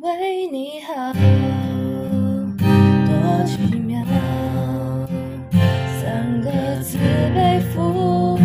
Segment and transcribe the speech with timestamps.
[0.00, 1.12] 为你好，
[2.62, 4.00] 多奇妙，
[6.00, 6.96] 三个字
[7.34, 8.38] 背负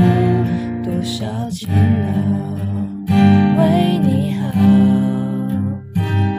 [0.83, 3.13] 多少煎熬，
[3.59, 4.49] 为你好，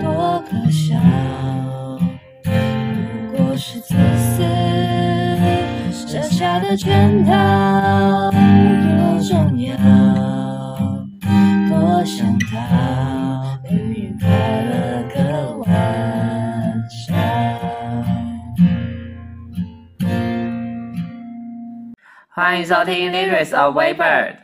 [0.02, 0.98] 多可笑，
[3.30, 4.42] 不过是自私
[5.92, 7.73] 设下的圈套，
[22.36, 23.96] 欢迎收听《Lyrics of Waybird》，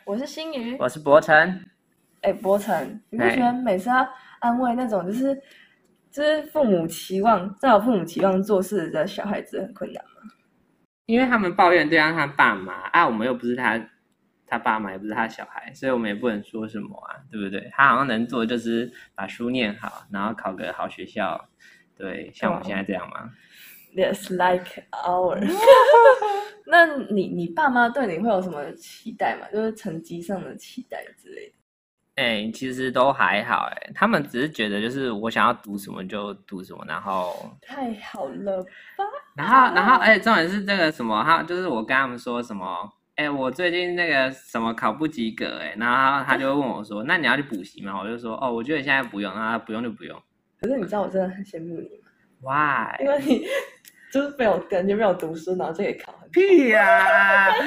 [0.04, 1.60] 我是新宇，我是博成。
[2.20, 4.08] 哎，博成，你不哎觉得每次要
[4.38, 5.34] 安慰那种就是
[6.08, 10.30] 就是父母期望在我父母期望做事的小孩子很困难吗？
[11.06, 13.76] 因为他们抱怨对方他爸妈啊，我们又不是他
[14.46, 17.68] 他爸妈，也不是他小孩，所以我们也不能说什么啊，对不对？
[17.72, 21.48] 他好像能做的就是把书念好，然后考个好学校，
[21.96, 23.30] 对，像我们现在这样嘛。
[23.94, 25.40] Yes, like our。
[26.66, 29.46] 那你你爸妈对你会有什么期待吗？
[29.52, 31.54] 就是成绩上的期待之类的。
[32.16, 39.04] 哎、其实都还好哎、他们只是觉得就是我想要读什么就读什么，然后太好了吧？
[39.34, 42.66] 然后，然后，哎、重点是这个什么，他就是我跟他们说什么，
[43.16, 47.98] 哎、我最近那个什么考不及格、哎，然后他就会问我说，那你要去补习吗？
[47.98, 50.20] 我就说，哦，我觉得现在不用，那不用就不用。
[50.60, 51.99] 可是你知道我真的很羡慕你吗？
[52.42, 52.96] Why？
[53.00, 53.44] 因为你
[54.12, 57.50] 就是没有感觉没有读书，然后就可以考很屁啦，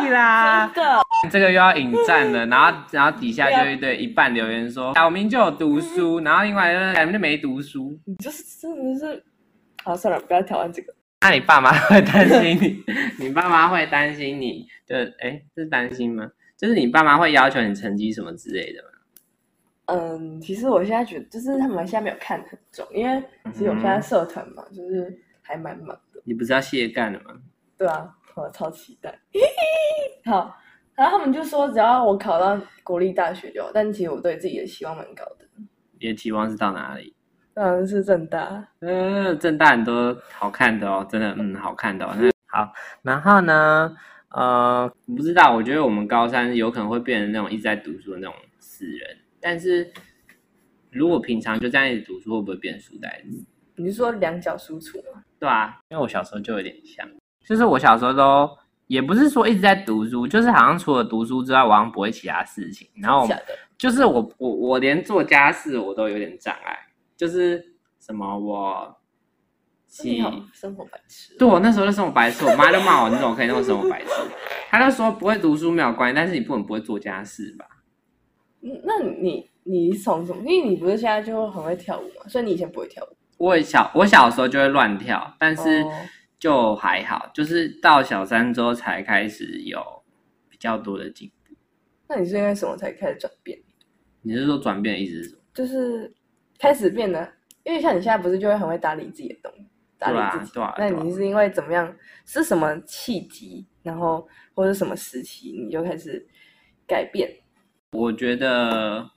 [0.00, 0.70] 屁啦！
[0.74, 1.00] 真的。
[1.30, 7.98] 这个又要引战了， 然后，然后底下就一堆一半留言说，小明就有读书，然后另外就是小明就没读书。
[8.06, 9.22] 你就是真的是，
[9.84, 10.92] 好算了，不要挑战这个。
[11.20, 12.84] 那你爸妈会担心你？
[13.24, 14.66] 你爸妈会担心你？
[14.86, 16.28] 就哎，是担心吗？
[16.58, 18.88] 就是你爸妈会要求你成绩什么之类的吗？
[19.86, 26.20] 嗯，其实我现在觉得，就是他们现在没有看很重，因为其实我现在社团嘛，就是还蛮忙的。
[26.24, 27.34] 你不是要卸干了吗？
[27.76, 29.18] 对啊，我超期待。
[30.24, 30.56] 好，
[30.94, 35.46] 然后他们就说，只要我考到国立大学就好，但其实我对自己的希望蛮高的，
[36.00, 37.14] 你的期望是到哪里？
[37.52, 38.66] 当然是正大。
[38.80, 42.12] 嗯，正大很多好看的哦，真的，嗯，好看的、哦。
[42.16, 43.94] 那好，然后呢，
[44.30, 49.92] 呃，不知道，我觉得我们高三有可能会变成那种一直在读书的那种死人，但是
[50.90, 53.44] 如果平常就这样一直读书，会不会变书呆子？
[53.76, 55.22] 你是说两脚输出吗？
[55.38, 57.06] 对啊，因为我小时候就有点像，
[57.46, 58.48] 就是我小时候都
[58.86, 62.88] 也不是说一直在读书，就是好像除了读书之外，我好像不会其他事情。
[62.94, 63.28] 然后，
[63.76, 66.78] 就是我我我连做家事我都有点障碍，
[67.14, 67.62] 就是
[68.00, 68.96] 什么我
[69.86, 70.22] 洗，
[70.54, 71.36] 生活白痴。
[71.38, 74.10] 对我那时候就生活白痴，我妈就骂我，你怎么可以那么生活白痴？
[74.70, 77.66] 她就说不会读书没有关系，但是你不能不会做家事吧？
[78.64, 80.42] 嗯那你你从什么？
[80.44, 83.08] 因为你不是现在就很会跳舞嘛，所以你以前不会跳舞。
[83.36, 85.92] 我小我小时候就会乱跳，但是哦
[86.38, 89.80] 就还好，就是到小三之后才开始有
[90.48, 91.54] 比较多的进步。
[92.08, 93.58] 那你是因为什么才开始转变？
[94.22, 95.40] 你是说转变的意思是什么？
[95.52, 96.12] 就是
[96.58, 97.32] 开始变得，
[97.64, 99.66] 因为像你现在不是就会很会打理自己的东西，
[99.98, 100.52] 打理自己。
[100.54, 101.94] 对啊对那你是因为怎么样？
[102.24, 103.66] 是什么契机？
[103.82, 106.26] 然后或者什么时期你就开始
[106.86, 107.30] 改变？
[107.94, 109.08] 我觉得，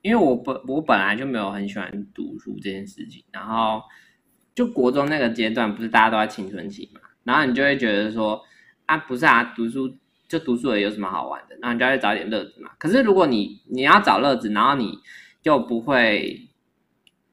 [0.00, 3.82] 因为我本我本来就没有很喜欢读书这件事情，然后
[4.54, 8.42] 就国中那个阶段，不是大家都在青春期嘛，然后你就会觉得说
[8.86, 9.94] 啊，不是啊，读书
[10.26, 11.56] 就读书而已有什么好玩的？
[11.60, 12.70] 然后你就要去找点乐子嘛。
[12.78, 14.98] 可是如果你你要找乐子，然后你
[15.42, 16.48] 又不会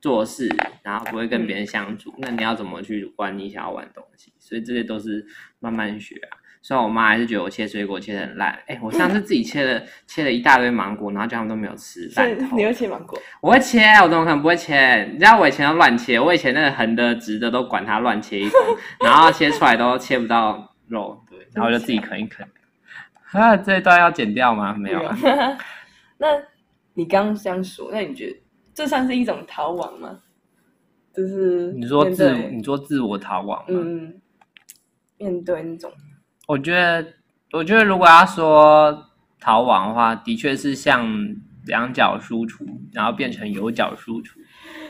[0.02, 4.34] 做事，然后不会跟别人相处，那你要怎么去玩你想要玩的东西？
[4.38, 5.26] 所以这些都是
[5.60, 6.38] 慢慢学啊。
[6.69, 13.19] 虽然我妈还是觉得我切水果切的很烂，哎，我上次自己切了切了一大堆芒果，然后叫他们都没有吃，所以你会切芒果？
[13.41, 15.03] 我会切，我怎么可能不会切？
[15.12, 18.59] 你知道我以前都乱切，我以前那个横的、直的都管它乱切一通，
[19.03, 22.47] 然后切出来都切不到肉，对，然后就自己啃一啃。
[23.34, 24.72] 啊，这一段要剪掉吗？
[24.78, 25.18] 没有啊。
[26.19, 26.28] 那
[26.94, 28.38] 你刚刚这样说，那你觉得
[28.75, 30.19] 这算是一种逃亡吗？
[31.12, 33.65] 就是你说自你说自我逃亡吗？
[33.69, 34.22] 嗯，
[35.18, 35.92] 面对那种
[36.50, 37.06] 我觉得，
[37.54, 39.06] 我觉得如果要说
[39.40, 41.07] 逃亡的话，的确是像
[41.68, 44.40] 两脚输出，然后变成有脚输出。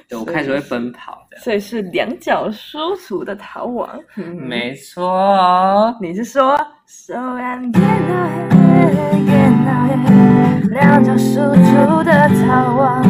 [0.07, 3.89] 对我开始会奔跑的，所以是两脚输出的逃亡。
[4.15, 5.93] 嗯没错。
[5.99, 6.57] 你是说
[6.87, 13.03] 手按电脑黑电脑黑两脚输出的逃亡？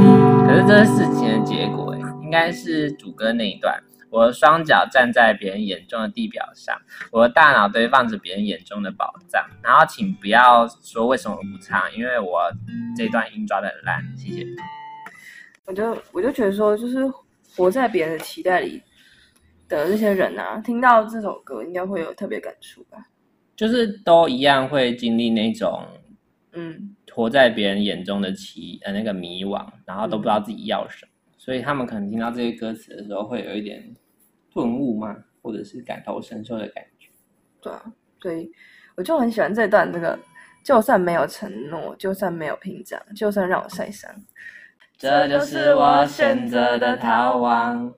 [0.47, 3.79] 可是这是事情的结果，诶应该是主歌那一段。
[4.09, 6.75] 我的双脚站在别人眼中的地表上，
[7.11, 9.43] 我的大脑堆放着别人眼中的宝藏。
[9.63, 12.51] 然后请不要说为什么我不唱，因为我
[12.97, 14.45] 这段音抓的很烂，谢谢。
[15.65, 16.97] 我就我就觉得说，就是
[17.55, 18.81] 活在别人的期待里
[19.67, 22.97] 的这些人啊，听到这首歌应该会有特别感触吧？
[23.55, 25.85] 就是都一样会经历那种
[26.53, 31.08] 嗯，活在别人眼中的奇呃那个迷惘，然后都不知道自己要什么，
[31.49, 33.83] 所以他们可能听到这些歌词的时候，会有一点
[34.53, 37.09] 顿悟嘛，或者是感同身受的感觉。
[37.59, 37.91] 对啊，
[38.21, 38.51] 所以
[38.95, 40.19] 我就很喜欢这段这个，
[40.63, 44.11] 就算没有承诺，就算没有屏障，就算让我晒伤，
[44.95, 47.95] 这就是我选择的逃亡。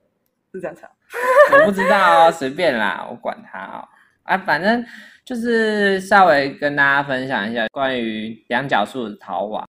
[0.54, 0.90] 是这样唱。
[1.60, 3.84] 我不知道哦，随便啦，我管他哦。
[4.24, 4.82] 啊，反正
[5.26, 9.68] 就是稍微跟大家分享一下关于两角树的逃亡。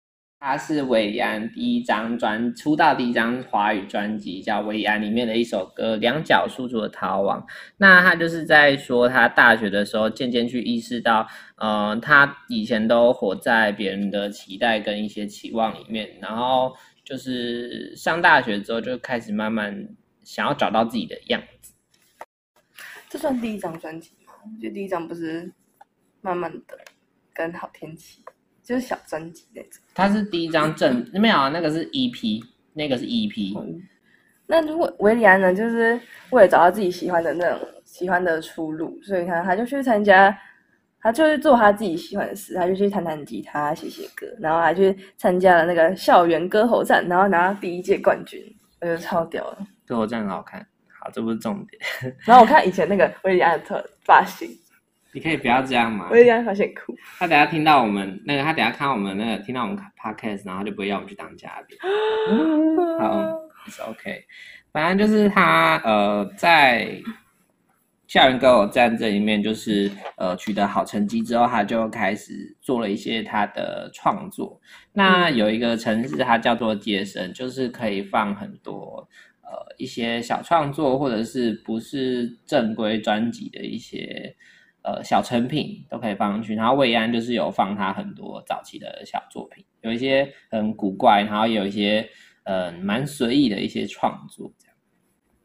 [0.48, 7.40] 它是韦安第一张专出道第一张华语专辑，叫《韦安》里面的一首歌《两角树做的逃亡》。
[7.78, 11.26] 那他就是在说，他大学的时候渐渐去意识到，
[11.56, 16.72] 呃，他以前都活在别人的期待跟一些期望里面，然后
[17.02, 19.88] 就是上大学之后就开始慢慢
[20.22, 21.74] 想要找到自己的样子。
[23.10, 24.34] 这算第一张专辑吗？
[24.44, 25.52] 我觉得第一张不是
[26.20, 26.78] 慢慢的
[27.34, 28.22] 跟好天气，
[28.66, 29.80] 就是小专辑那种。
[29.94, 32.42] 它是第一张正没有啊，那个是 EP，
[32.72, 33.58] 那个是 E EP。
[33.58, 33.80] 嗯，
[34.46, 35.98] 那如果维里安呢，就是
[36.30, 40.36] 为了找到自己喜欢的那种喜欢的出路，所以他他就去参加，
[41.00, 48.42] 他就去做他自己喜欢的事，他就去弹弹吉他、写写歌，然后还去参加了那个校园歌喉战，然后拿到第一届冠军，
[48.80, 49.58] 我觉得超屌的。
[49.86, 50.66] 歌喉战很好看。
[50.98, 52.16] 好，这不是重点。
[52.24, 54.48] 然后我看以前那个维里安的特发型，
[55.16, 56.08] 你可以不要这样嘛。
[56.10, 56.94] 我这样发型很酷。
[57.18, 61.78] 他等下听到我们那个，他等下看到我们那个，听到我们 podcast，然后就不会要我们去当嘉宾。
[63.00, 63.32] 好
[63.66, 64.22] ，it's OK。
[64.72, 67.00] 反正就是他呃，在
[68.06, 74.60] 校园歌手战这里面，就是呃取得好成绩之后，他就开始做了一些他的创作。
[74.92, 79.08] 那有一个城市，它叫做街声，就是可以放很多
[79.42, 84.36] 呃一些小创作，或者是不是正规专辑的一些
[84.86, 86.54] 呃小成品都可以放上去。
[86.54, 92.08] 然后魏安就是有放他很多早期的小作品，有一些很古怪，然后也有一些
[92.44, 94.50] 呃蛮随意的一些创作。
[94.56, 94.76] 这样，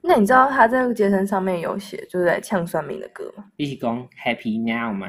[0.03, 3.45] 那你知道他在这个街声上面有写，就是在呛酸民的歌吗？
[3.57, 5.07] 一起讲 Happy Now 吗？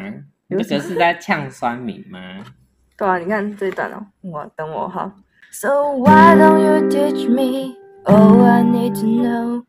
[0.49, 2.43] 你这个是在呛酸民吗？
[2.96, 5.14] 对啊，你看这一段哦，我等我哈。
[5.50, 7.75] So why don't you teach me
[8.05, 9.64] all I need to know?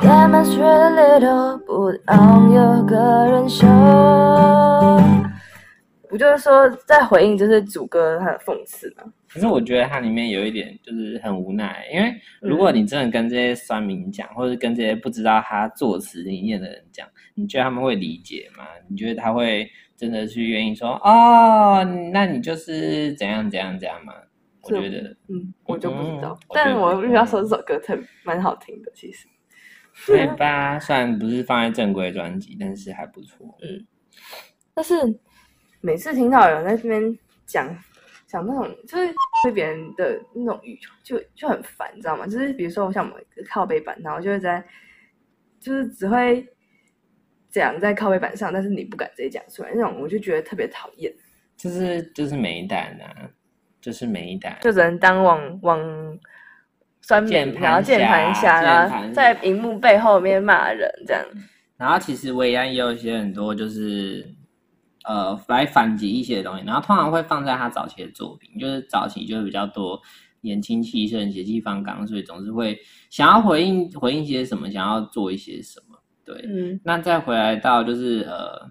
[0.00, 2.96] Demonstrate a little, put on your 个
[3.30, 3.66] 人秀。
[6.08, 9.04] 不就是说在回应，就是主歌他的讽刺吗？
[9.28, 18.64] 可是我觉得它里面有一点就是很无奈，因为如果你真的跟这些酸民讲，或者是跟这些不知道他作词理念的人讲，你觉得他们会理解吗？
[18.88, 24.14] 你觉得他会真的去愿意说哦，那你就是怎样怎样怎样吗？
[24.62, 26.36] 我觉得，嗯，我就不知道。
[26.54, 29.28] 但我必须要说，这首歌特蛮好听的，其实。
[30.06, 30.78] 对吧？
[30.78, 33.46] 虽然不是放在正规专辑，但是还不错。
[33.62, 33.86] 嗯
[34.72, 34.94] 但是
[35.80, 37.02] 每次听到有人在这边
[37.44, 37.76] 讲
[38.26, 42.26] 讲那种，就是对别人的那种语，就就很烦，你知道吗？
[42.26, 44.64] 就是比如说像我们靠背板，然后就会在，
[45.58, 46.46] 就是只会
[47.50, 51.12] 讲在靠背板上，但是你不敢直接讲出来，那种我就觉得特别讨厌，
[51.56, 53.28] 就是就是没胆啊，
[53.80, 54.56] 就是没胆。
[54.62, 56.18] 就只能当网网
[57.00, 61.24] 酸民，然后键盘侠，侠然后在荧幕背后面骂人这样。
[61.76, 64.34] 然后其实维安也有一些很多就是
[65.04, 69.98] 呃来反击一些东西，然后通常会放在他早期的作品，就是早期就是比较多
[70.42, 72.78] 年轻气盛、血气方刚，所以总是会
[73.08, 75.98] 想要回应回应些什么，想要做一些什么。
[76.24, 78.70] 对，嗯，那再回来到就是呃，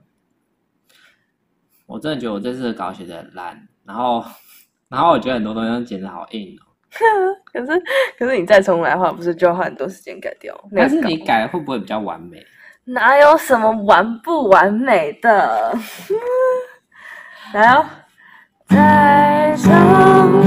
[1.87, 4.23] 我真的觉得我这次的稿写的很烂，然后
[4.87, 6.69] 然后我觉得很多东西都剪得好硬哦。
[7.51, 7.81] 可是
[8.17, 10.53] 可是你再重来的话，不是就要花很多时间改掉？
[10.71, 12.45] 那但是你改会不会比较完美？
[12.85, 15.77] 哪有什么完不完美的？
[17.53, 17.85] 来哦，
[18.67, 19.71] 再重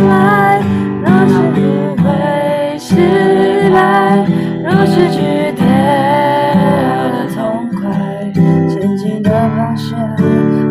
[0.09, 0.61] 来，
[1.03, 4.27] 若是不会失败，
[4.63, 4.95] 若是
[5.53, 5.61] 的
[7.35, 7.81] 痛快，
[8.69, 9.99] 前进的方向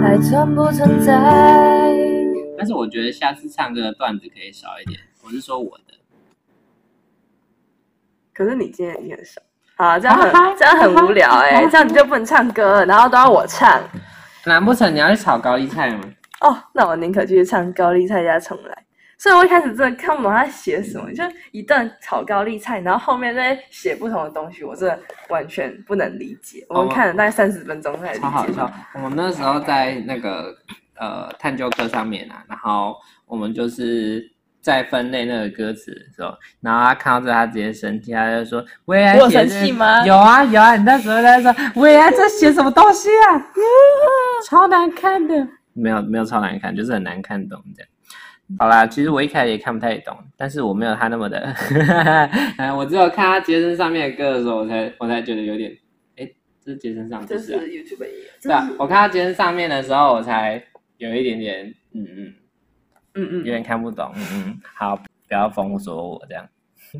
[0.01, 1.11] 还存不存在？
[2.57, 4.99] 但是我觉得下次唱歌的段子可以少一点。
[5.23, 5.93] 我是说我的，
[8.33, 9.41] 可是你今天也很少。
[9.75, 13.81] 好，这样很这样很无聊哎、这样你就不能唱歌了，然后都要我唱。
[14.45, 16.01] 难不成你要去炒高丽菜吗？
[16.41, 18.77] 哦，那我宁可去唱高丽菜加重来。
[19.17, 26.65] 所以我一开始真的看不懂他写什么，就一段炒高丽菜，然后后面在写不同的东西，我真的完全不能理解。
[26.69, 28.21] 我们看了大概三十分钟才理解。
[28.21, 28.71] 超好笑！
[28.95, 30.55] 我们那时候在那个
[30.99, 32.95] 呃探究课上面啊，然后
[33.27, 34.27] 我们就是
[34.61, 43.49] 在分类那个歌词的时候，然后他看到这，他直接生气，他就说：“喂啊，我生气吗有啊有啊，你那时候在说，薇安在写什么东西啊？
[44.47, 45.47] 超难看的。
[45.73, 47.89] 没有没有超难看，就是很难看懂这样。
[48.59, 51.39] 好啦，其实我一开始也看不太懂，但是我没有他那么的，
[52.57, 55.71] 哎， 我只有看他杰森上面的歌的时候，我才我才觉得有点，
[56.17, 56.29] 哎，
[56.63, 58.05] 这是杰森上，这是 YouTube
[58.43, 60.61] 对啊，我看他杰森上面的时候，我才
[60.97, 62.33] 有一点点，嗯嗯。
[63.15, 66.47] 嗯嗯，有点看不懂，嗯嗯，好，不要封锁我这样。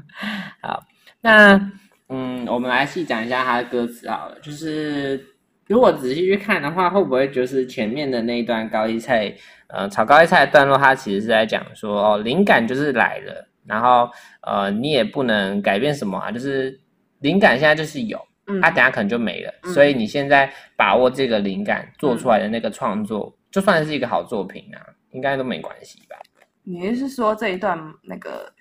[0.61, 0.83] 好，
[1.21, 1.71] 那
[2.09, 4.37] 嗯，我们来细讲一下他的歌词好了。
[4.41, 5.25] 就是
[5.67, 9.33] 如果仔细去看的话，会不会就是前面的那一段高丽菜，
[9.67, 14.09] 呃，炒高丽菜的段落，它其实是在讲说，哦，灵感就是来了，然后
[14.41, 16.77] 呃，你也不能改变什么啊，就是
[17.19, 24.79] 灵感现在就是有，嗯它、等下可能就没了，嗯所以你现在把握这个灵感做出来的那个创作，就算是一个好作品啊，
[25.11, 26.15] 应该都没关系吧。
[26.63, 28.51] 你是说这一段那个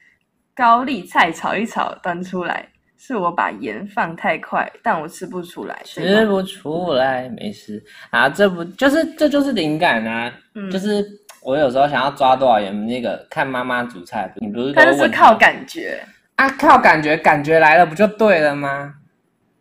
[0.55, 10.33] 高丽菜炒一炒端出来，是我把盐放太快，但我吃不出来，对吃不出来，没事啊，这不就是这就是灵感啊？
[10.55, 11.05] 嗯就是
[11.43, 16.03] 我有时候想要抓多少盐，那个看妈妈煮菜，你不是都但是靠感觉，
[16.37, 18.95] 啊，靠感觉，感觉来了不就对了吗？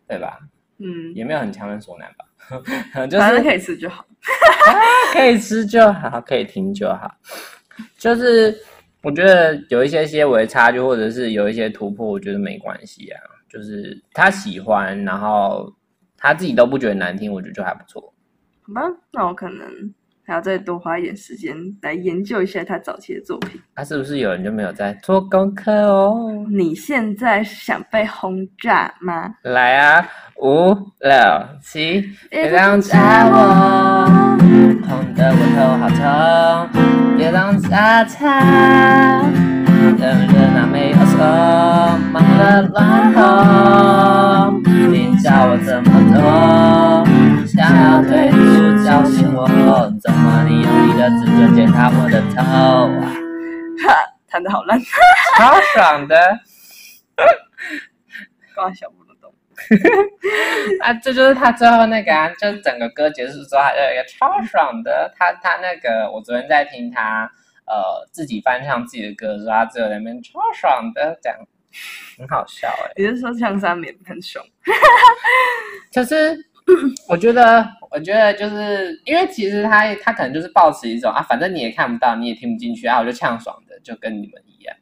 [0.08, 0.38] 对吧？
[0.80, 4.04] 嗯，也没有很强人所难吧， 就是反正可以吃就好。
[5.12, 7.10] 可以吃就好，可以听就好。
[7.96, 8.56] 就是
[9.02, 13.20] 我觉得有一些些微差距，或者是有一些突破，我觉得没关系啊。
[13.48, 15.72] 就是他喜欢，然后
[16.16, 18.00] 他自己都不觉得难听，我觉得就还不错。
[18.62, 19.66] 好吧，那我可能
[20.30, 23.60] 还要再多花一点时间来研究一下他早期的作品。
[23.74, 26.46] 他、是不是有人就没有在做功课哦？
[26.48, 29.28] 你现在是想被轰炸吗？
[29.42, 30.06] 来啊，
[30.40, 31.10] 五六
[31.60, 34.38] 七，别别让炸我，
[34.86, 39.28] 痛的我头好痛，别让炸他，
[39.98, 41.18] 人人那没有错，
[42.12, 46.20] 忙了乱哄，你叫我怎么做？
[47.48, 48.36] 想要退出
[48.84, 49.89] 教训我，
[51.00, 52.42] 你用你的指尖检查我的头
[53.00, 53.08] 啊？
[53.88, 54.78] 哈，弹的好烂，
[55.38, 56.38] 超爽的。
[58.54, 59.32] 挂小不懂。
[60.84, 65.10] 啊，这就是他最后那个啊，就是整个歌结束之后，还有一个超爽的。
[65.16, 67.22] 他他那个，我昨天在听他
[67.66, 71.38] 呃自己翻唱自己的歌的时候，他只有在那边超爽的这样，
[72.18, 74.42] 很好笑哎、也 就是说，像三棉很凶。
[75.90, 76.36] 就是
[77.08, 84.76] 我觉得，我觉得就是因为其实他他可能就是抱持一种啊，反正你也看不到，你也听不进去啊，我就呛爽的，就跟你们一样。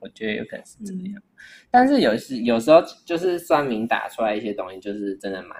[0.00, 1.22] 我觉得有可能是这样，
[1.70, 5.58] 但是有时有时候就是酸民打出来一些东西，就是真的蛮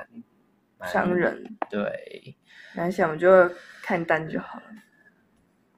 [0.79, 2.37] 蛮伤人，对。
[2.75, 3.29] 没关系，我们就
[3.83, 4.65] 看单就好了，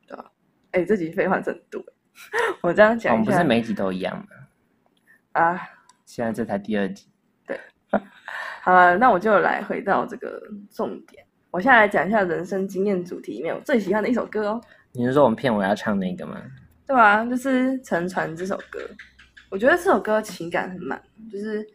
[0.07, 0.31] 对吧？
[0.71, 1.85] 哎、这集废话真多。
[2.63, 4.27] 我这样讲一下们不是每集都一样吗？
[5.33, 5.61] 啊，
[6.07, 7.09] 现在这才第二集，
[8.63, 11.25] 好了，那我就来回到这个重点。
[11.51, 14.61] 我现在来讲一下人生经验主题里面我最喜欢的一首歌哦，
[14.93, 16.41] 你是说我们片尾要唱那个吗？
[16.87, 18.81] 对啊、就是《沉船》这首歌，
[19.51, 21.67] 我觉得这首歌情感很满，就是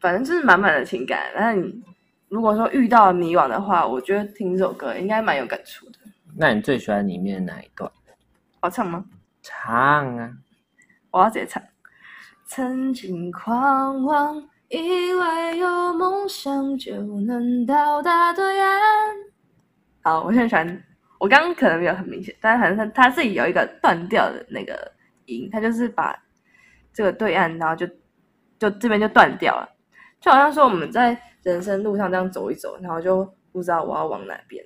[0.00, 1.30] 反正就是满满的情感。
[1.34, 1.82] 但是你
[2.28, 5.98] 如果说遇到迷惘的话，我觉得听这首歌应该蛮有感触的。
[6.36, 7.90] 那你最喜欢里面的哪一段？
[8.60, 9.04] 好唱吗？
[9.40, 10.32] 唱啊！
[11.10, 11.62] 我要直接唱。
[12.50, 14.78] 曾经狂妄，以
[15.12, 18.70] 为有梦想就能到达对岸。
[20.00, 20.84] 好，我现在喜欢，
[21.20, 24.90] 我刚刚可能没有很明显，但是反正他他自己有一个断掉的那个
[25.26, 26.18] 音，他就是把
[26.90, 27.86] 这个对岸，然后就
[28.58, 29.68] 就这边就断掉了，
[30.18, 34.64] 就好像说我们在人生路上这样走一走，然后就不知道我要往哪边。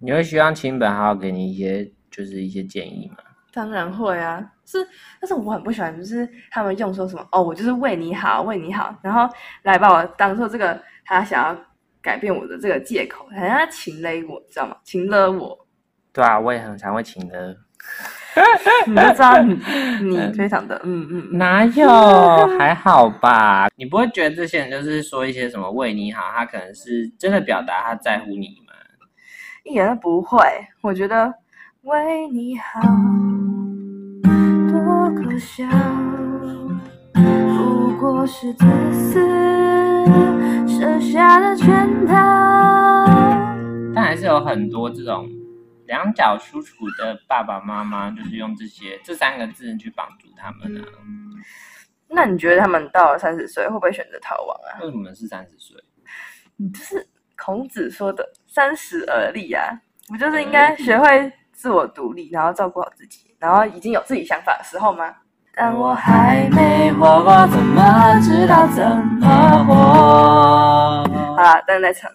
[0.00, 3.18] 你会希望亲本好好给你一些就是一些建议吗？
[3.52, 4.78] 当然会啊，是，
[5.20, 9.28] 但是我很不喜欢，就是他们用说什么哦，我就是为你好，为你好，然后
[9.62, 11.56] 来把我当做这个他想要
[12.00, 14.76] 改变我的这个借口，好像他情勒我，知道吗？
[14.82, 15.66] 情勒我，
[16.12, 17.56] 对啊，我也很常会请的。
[18.86, 19.60] 你就知道 你
[20.08, 21.86] 你非常的嗯嗯嗯，哪有？
[22.58, 23.68] 还好吧？
[23.76, 28.72] 你不会觉得这些人就是说一些什么为你好，他可能是真的表达他在乎你吗？
[29.64, 30.38] 一点都不会。
[30.80, 31.32] 我觉得
[31.82, 32.80] 为你好
[34.70, 35.66] 多可笑，
[37.12, 39.18] 不过是自私
[40.68, 42.14] 设下的圈套。
[43.92, 45.28] 但还是有很多这种
[45.86, 50.84] 两脚舒处的爸爸妈妈，就是用这些这三个字去绑住他们啊。
[52.06, 54.78] 那你觉得他们到了三十岁会不会选择逃亡啊？
[54.84, 55.76] 为什么是三十岁？
[56.54, 57.04] 你就是
[57.36, 59.64] 孔子说的“三十而立”啊，
[60.06, 61.32] 不就是应该学会
[61.62, 65.14] 自我独立，然后照顾好自己，然后已经有自己想法的时候吗？
[65.54, 68.84] 但我还没活过，怎么知道怎
[69.20, 69.74] 么活？
[71.36, 72.10] 好啦，但在唱。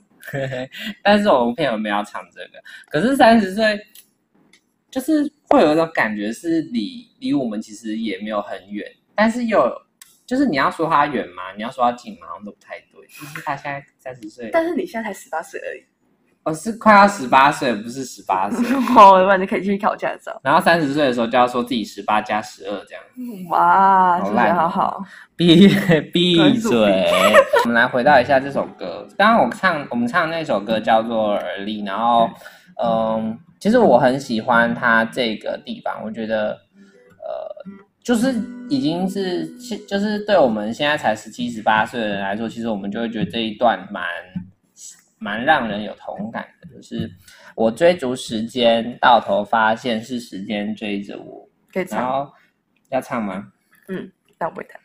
[1.01, 2.61] 但是我们朋友没有唱这个？
[2.89, 3.79] 可是三十岁，
[4.91, 8.85] 就是会有一种感觉，是离离我们其实也没有很远，
[9.15, 9.71] 但是又
[10.25, 11.53] 就是你要说他远吗？
[11.55, 12.27] 你要说他近吗？
[12.27, 13.07] 好像都不太对。
[13.07, 15.85] 就是他现在三十岁，但是你现在才十八岁而已。
[16.47, 18.65] 我是快要十八岁，不是十八岁。
[18.95, 20.39] 哦，那你可以去考驾照。
[20.41, 23.03] 然后三十岁的时候就要说自己十八加十二这样。
[23.49, 25.03] 哇，好烂，好好。
[25.35, 25.67] 闭
[26.13, 26.71] 闭嘴。
[27.65, 29.05] 我们来回到一下这首歌。
[29.17, 32.29] 刚刚我唱我们唱那首歌叫做《而立》，然后
[32.81, 36.01] 嗯，其实我很喜欢它这个地方。
[36.01, 37.53] 我觉得呃，
[38.01, 38.33] 就是
[38.69, 39.45] 已经是
[39.85, 44.01] 就是对我们现在才十七十八岁的人来说，其实我们就会觉得这一段蛮。
[45.19, 47.09] 蛮让人有同感的，就是
[47.55, 51.47] 我追逐时间，到头发现是时间追着我。
[51.73, 52.33] 可以唱，然后
[52.89, 53.51] 要唱吗？
[53.87, 54.79] 嗯，那我不会弹。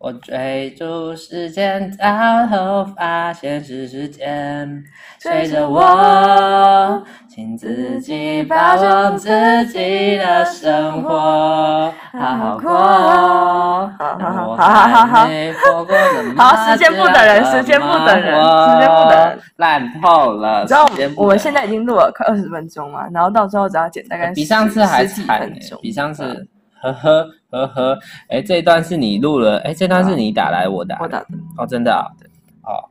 [0.00, 4.84] 我追逐时间，到头发现是时间
[5.18, 9.28] 追着我，请自己把握自
[9.66, 12.70] 己的生活，好好过。
[12.70, 15.26] 好好好好好好。
[16.36, 20.60] 好，时间不等人，时间不等人，时间不等人，烂透了。
[20.60, 23.08] 你知道我们现在已经录了快二十分钟嘛？
[23.12, 25.52] 然后到最后只要剪大概比上次还惨，
[25.82, 26.46] 比上次。
[26.80, 31.26] 呵呵呵呵，哎，这一段是你录了，哎，这段是你打来，我打，我打的，
[31.56, 32.04] 哦，真的啊，
[32.62, 32.84] 哦，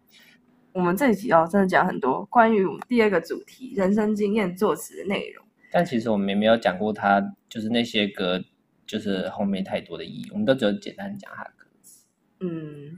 [0.73, 8.43] 我们这一集哦，真的讲很多关于第二个主题人生经验作词的内容，但其实我们也没有讲过他，就是那些歌，
[8.87, 12.05] 就是后面太多的意义，我们都只有简单讲他的歌词。
[12.39, 12.97] 嗯，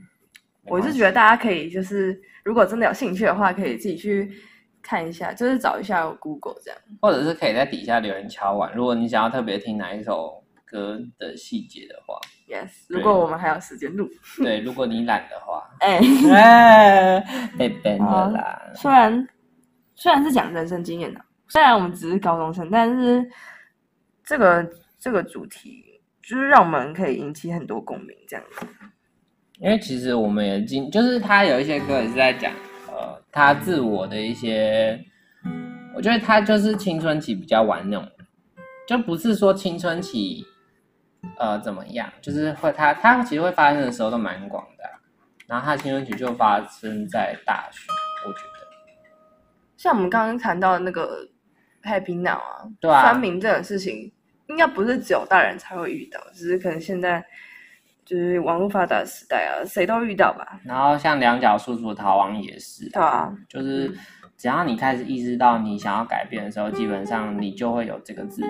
[0.64, 4.32] 我是觉得大家可以，就是如果真的有兴趣的话，可以自己去
[4.80, 10.39] 看一下，就是找一下 Google 这样，或者是可以在底下留言敲完，如果你想要特别听哪一首。
[10.70, 12.16] 歌的细节的话
[12.48, 14.08] ，yes，如果我们还有时间录，
[14.38, 15.98] 对，如果你懒的话， 哎，
[17.58, 18.62] 被 ban 了啦。
[18.76, 19.28] 虽然
[19.96, 23.28] 虽然是讲人生经验的，虽然我们只是高中生，但是
[24.24, 28.66] 这个这个主题就是让我们可以引起很多共鸣，这样子。
[29.58, 32.52] 因为其实我们也经，就是他有一些歌也是在讲，
[32.86, 35.04] 呃，他自我的一些，
[35.96, 38.08] 我觉得他就是青春期比较玩那种，
[38.86, 40.46] 就不是说青春期。
[41.38, 42.10] 呃，怎么样？
[42.20, 44.84] 就是会他他其实会发生的时候都蛮广的，
[45.46, 47.86] 然后他青春期就发生在大学，
[48.26, 48.50] 我觉得。
[49.76, 51.26] 像我们刚刚谈到的那个
[51.82, 54.12] Happy Now 啊，对啊，酸民这种事情，
[54.48, 57.24] 应该不是只有大人才会遇到，只是可能现在
[58.04, 60.60] 就是网络发达时代啊，谁都遇到吧。
[60.64, 63.90] 然后像两脚叔叔逃亡也是，对啊，就是
[64.36, 68.48] 只要你开始意识到你想要改变的时候，基本上你就会有这个自觉。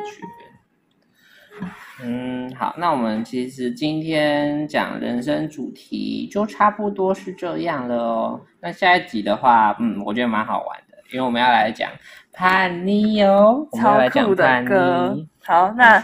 [2.02, 8.40] 嗯，好，那我们其实今天讲人生主题就差不多是这样了哦。
[8.60, 11.90] 那下一集的话，嗯，我觉得蛮好玩的，因为我们要来讲
[12.32, 15.16] 叛逆哦，超酷的歌。
[15.44, 16.02] 好，那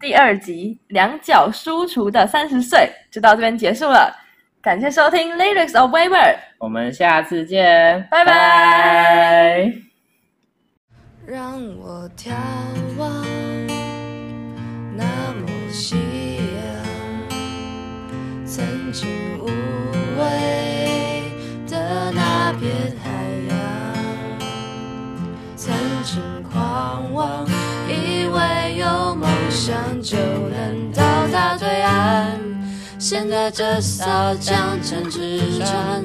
[0.00, 4.14] 第二集两脚书橱的三十岁就到这边结束了，
[4.62, 9.72] 感谢收听 Lyrics of Weber，我们下次见，拜拜。
[11.26, 12.30] 让我眺
[12.98, 13.83] 望。
[18.94, 19.08] 曾经
[19.40, 19.46] 无
[20.20, 21.32] 畏
[21.68, 23.10] 的那片海
[23.48, 23.56] 洋，
[25.56, 27.44] 曾经狂妄，
[27.88, 31.02] 以为有梦想就能到
[31.32, 32.38] 达对岸，
[33.00, 36.04] 现在这艘江城之船，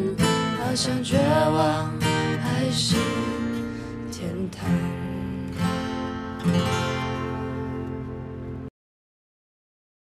[0.57, 1.93] 好像绝望
[2.41, 2.95] 还是。